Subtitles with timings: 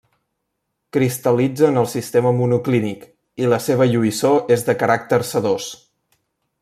[0.95, 3.03] Cristal·litza en el sistema monoclínic,
[3.43, 5.69] i la seva lluïssor és de caràcter sedós.